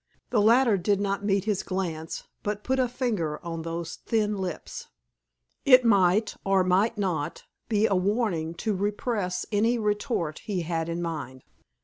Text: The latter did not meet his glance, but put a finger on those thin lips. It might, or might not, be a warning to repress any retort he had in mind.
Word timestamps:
The 0.31 0.41
latter 0.41 0.77
did 0.79 0.99
not 0.99 1.23
meet 1.23 1.43
his 1.43 1.61
glance, 1.61 2.23
but 2.41 2.63
put 2.63 2.79
a 2.79 2.87
finger 2.87 3.39
on 3.45 3.61
those 3.61 3.97
thin 3.97 4.35
lips. 4.35 4.87
It 5.63 5.85
might, 5.85 6.35
or 6.43 6.63
might 6.63 6.97
not, 6.97 7.43
be 7.69 7.85
a 7.85 7.93
warning 7.93 8.55
to 8.65 8.73
repress 8.73 9.45
any 9.51 9.77
retort 9.77 10.39
he 10.39 10.61
had 10.63 10.89
in 10.89 11.03
mind. 11.03 11.43